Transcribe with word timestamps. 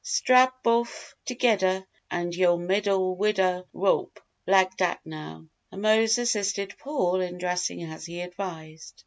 Strap 0.03 0.63
bof' 0.63 1.13
togedder 1.27 1.85
about 2.09 2.33
yo' 2.35 2.57
middle 2.57 3.15
wid'da 3.17 3.65
rope 3.71 4.19
lik' 4.47 4.75
dat, 4.77 4.99
now!" 5.05 5.45
And 5.71 5.83
Mose 5.83 6.17
assisted 6.17 6.73
Paul 6.79 7.21
in 7.21 7.37
dressing 7.37 7.83
as 7.83 8.07
he 8.07 8.21
advised. 8.21 8.95